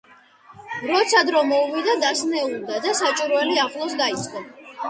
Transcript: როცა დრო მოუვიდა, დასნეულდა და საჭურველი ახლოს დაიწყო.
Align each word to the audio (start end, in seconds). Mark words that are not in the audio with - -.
როცა 0.91 1.21
დრო 1.27 1.43
მოუვიდა, 1.51 1.95
დასნეულდა 2.05 2.81
და 2.87 2.95
საჭურველი 3.03 3.63
ახლოს 3.67 3.97
დაიწყო. 4.05 4.47